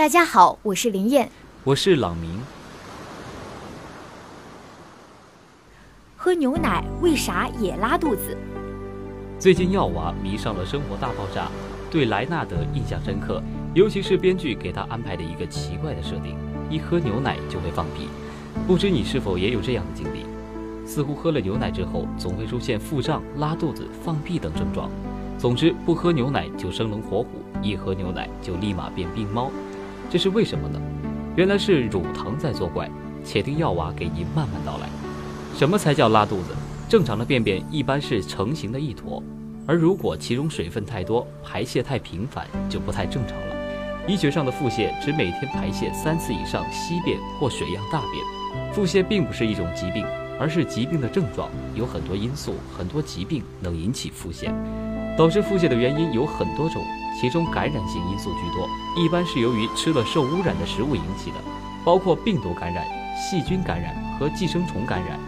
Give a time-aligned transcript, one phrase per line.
[0.00, 1.28] 大家好，我是林燕，
[1.62, 2.40] 我是朗明。
[6.16, 8.34] 喝牛奶为啥也拉肚子？
[9.38, 11.42] 最近药娃迷上了《生活大爆炸》，
[11.90, 13.42] 对莱纳德印象深刻，
[13.74, 16.34] 尤其是编剧给他安排的一个奇怪的设定：
[16.70, 18.08] 一喝牛奶就会放屁。
[18.66, 20.24] 不知你是否也有这样的经历？
[20.86, 24.90] 似乎喝了牛奶之后，总会出现腹胀、拉肚子、放屁等症状。
[25.38, 27.28] 总之，不喝牛奶就生龙活虎，
[27.60, 29.50] 一喝牛奶就立马变病猫。
[30.10, 30.78] 这是为什么呢？
[31.36, 32.90] 原来是乳糖在作怪。
[33.22, 34.88] 且听药娃给您慢慢道来。
[35.54, 36.56] 什么才叫拉肚子？
[36.88, 39.22] 正常的便便一般是成型的一坨，
[39.66, 43.56] 而如果其中水分太多，排泄太频繁，就不太正常了。
[44.08, 48.72] 医学上的腹泻指每天排泄三次以上稀便或水样大便。
[48.72, 50.04] 腹泻并不是一种疾病，
[50.40, 51.50] 而是疾病的症状。
[51.74, 54.50] 有很多因素，很多疾病能引起腹泻。
[55.20, 56.82] 导致腹泻的原因有很多种，
[57.14, 61.36] 其中感染性因素居多，一般是由于吃了受污染的食物引起的，
[61.84, 65.20] 包括病毒感染、细菌感染和寄生虫感染。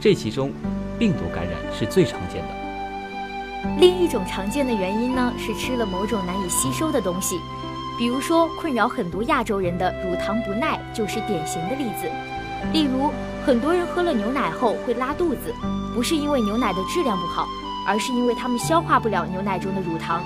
[0.00, 0.50] 这其中，
[0.98, 3.68] 病毒感染是最常见的。
[3.78, 7.38] 另一种常见的原因呢，是吃了某种难以吸收的东西，
[7.96, 12.10] 比如说困扰很多亚洲人的乳糖不耐就是典型的例子。
[12.72, 13.12] 例如，
[13.46, 15.54] 很多人喝了牛奶后会拉肚子，
[15.94, 17.46] 不是因为牛奶的质量不好。
[17.88, 20.22] 而是因为它们消化不了牛奶中的乳糖，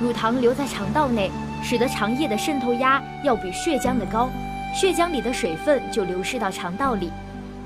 [0.00, 1.28] 乳糖留在肠道内，
[1.60, 4.28] 使得肠液的渗透压要比血浆的高，
[4.72, 7.10] 血浆里的水分就流失到肠道里，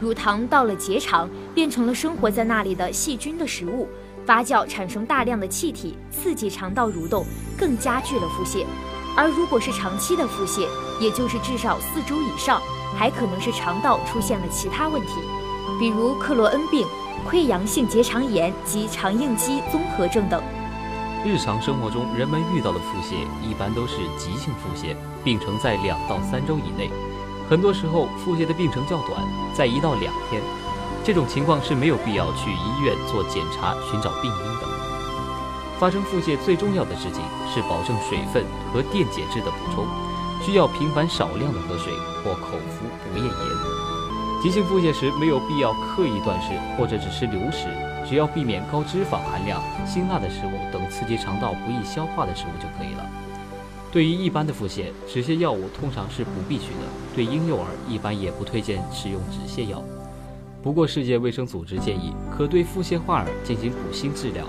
[0.00, 3.86] 乳糖到了结肠，变成了生活在那里的细菌的食物，
[4.24, 7.26] 发酵产生大量的气体，刺激肠道蠕动，
[7.58, 8.64] 更加剧了腹泻。
[9.14, 10.66] 而如果是长期的腹泻，
[10.98, 12.62] 也就是至少四周以上，
[12.96, 15.20] 还可能是肠道出现了其他问题，
[15.78, 16.86] 比如克罗恩病。
[17.24, 20.42] 溃疡性结肠炎及肠应激综合症等。
[21.24, 26.90] 日常生活中，人们遇到的腹泻一般都是急性腹泻，病程在两到三周以内。
[27.48, 29.22] 很多时候，腹泻的病程较短，
[29.54, 30.42] 在一到两天。
[31.02, 34.68] 这种情况是没有必要去医院做检查、寻找病因的。
[35.78, 37.22] 发生腹泻最重要的事情
[37.54, 39.86] 是保证水分和电解质的补充，
[40.44, 41.90] 需要频繁少量的喝水
[42.22, 43.93] 或口服补液盐。
[44.44, 47.66] 急性腹泻时没有必要刻意断食或者只吃流食，
[48.06, 53.06] 只要避免高脂肪含量、辛辣的食物等刺激肠道不易消化的食物就可以了。
[53.90, 59.82] 对于一般的腹泻，止泻药物通常是不必取的，对婴幼儿一般也不推荐使用止泻药。
[60.62, 64.44] 不过，世界卫生组织建议可对腹泻患儿进行补锌治疗，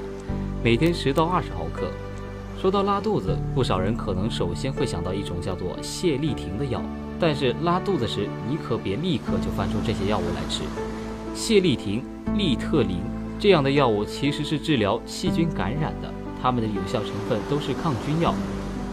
[0.62, 1.90] 每天十到二十毫克。
[2.62, 6.82] 说到拉肚子，不少人可能首先会想到一种叫做泻立停的药。
[7.28, 10.62] 但是拉肚子时，你可别立刻就翻出这些药物来吃。
[11.36, 12.04] 泻立停、
[12.38, 13.00] 利特林
[13.40, 18.32] 这样的药物其实是治疗细菌感染的，它们的有效成分都是抗菌药。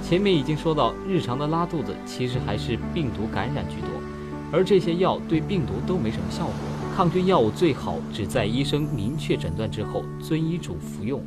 [0.03, 4.01] 前面已经说到，日常的拉肚子其实还是病毒感染居多，
[4.51, 6.55] 而这些药对病毒都没什么效果。
[6.97, 11.23] 抗菌药物最好只在医生明确诊断之后遵医嘱服用。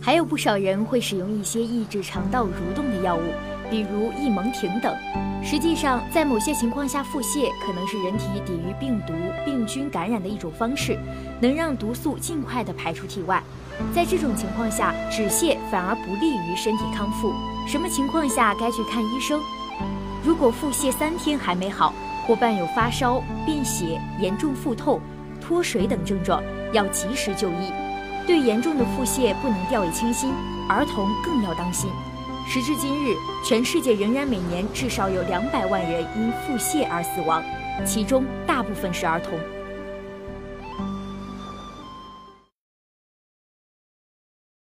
[0.00, 3.53] 还有不少人会使用一些抑制肠道蠕动的药物。
[3.70, 4.94] 比如异蒙停等，
[5.42, 9.12] 实际上在某些情况下，腹泻可能是人体抵御病毒、
[9.44, 10.98] 病菌感染的一种方式，
[11.40, 13.42] 能让毒素尽快的排出体外。
[13.92, 17.32] 在这种情况下，止泻反而不利于身体康复。
[17.66, 19.40] 什么情况下该去看医生？
[20.22, 21.92] 如果腹泻三天还没好，
[22.26, 25.00] 或伴有发烧、便血、严重腹痛、
[25.40, 26.42] 脱水等症状，
[26.72, 27.72] 要及时就医。
[28.26, 30.32] 对严重的腹泻不能掉以轻心，
[30.68, 31.90] 儿童更要当心。
[32.46, 37.42] 时至今日，全世界仍然每年至少有两百万人因腹泻而死亡，
[37.84, 39.38] 其中大部分是儿童。